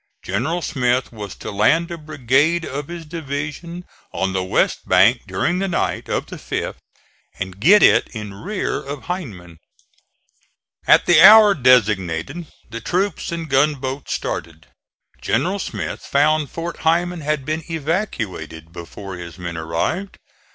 [0.23, 5.59] General Smith was to land a brigade of his division on the west bank during
[5.59, 6.77] the night of the 5th
[7.37, 9.59] and get it in rear of Heiman.
[10.87, 14.65] At the hour designated the troops and gunboats started.
[15.21, 20.17] General Smith found Fort Heiman had been evacuated before his men arrived.